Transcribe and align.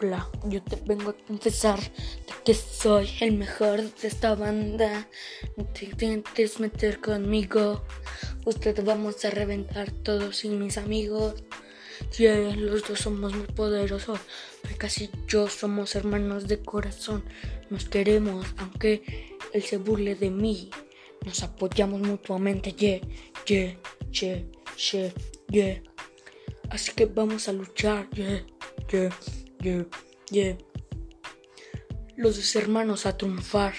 Yo 0.00 0.62
te 0.62 0.76
vengo 0.86 1.10
a 1.10 1.26
confesar 1.26 1.78
de 1.78 2.32
que 2.42 2.54
soy 2.54 3.06
el 3.20 3.32
mejor 3.32 3.82
de 3.82 4.08
esta 4.08 4.34
banda. 4.34 5.06
No 5.58 5.66
te 5.66 5.84
intentes 5.84 6.58
meter 6.58 7.00
conmigo. 7.00 7.84
Ustedes 8.46 8.82
vamos 8.82 9.22
a 9.26 9.30
reventar 9.30 9.90
todos 9.90 10.46
y 10.46 10.48
mis 10.48 10.78
amigos. 10.78 11.34
Yeah, 12.16 12.56
los 12.56 12.88
dos 12.88 13.00
somos 13.00 13.34
muy 13.34 13.46
poderosos. 13.48 14.20
Casi 14.78 15.10
yo 15.28 15.50
somos 15.50 15.94
hermanos 15.94 16.48
de 16.48 16.62
corazón. 16.62 17.22
Nos 17.68 17.84
queremos, 17.84 18.46
aunque 18.56 19.36
él 19.52 19.62
se 19.62 19.76
burle 19.76 20.14
de 20.14 20.30
mí. 20.30 20.70
Nos 21.26 21.42
apoyamos 21.42 22.00
mutuamente. 22.00 22.72
Yeah, 22.72 23.00
yeah, 23.44 23.76
yeah, 24.12 24.42
yeah, 24.92 25.12
yeah. 25.50 25.82
Así 26.70 26.92
que 26.92 27.04
vamos 27.04 27.48
a 27.48 27.52
luchar. 27.52 28.08
Yeah, 28.14 28.46
yeah, 28.90 29.10
yeah, 29.60 29.84
yeah. 30.30 30.56
Los 32.16 32.54
hermanos 32.56 33.06
a 33.06 33.16
triunfar. 33.16 33.74